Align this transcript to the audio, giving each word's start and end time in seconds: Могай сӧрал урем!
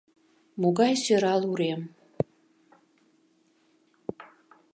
Могай 0.61 0.93
сӧрал 1.03 1.41
урем! 1.51 1.81